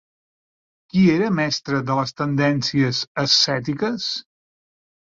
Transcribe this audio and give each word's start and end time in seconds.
Qui 0.93 1.03
era 1.17 1.27
mestre 1.41 1.83
de 1.91 1.99
les 2.01 2.17
tendències 2.23 3.05
ascètiques? 3.27 4.11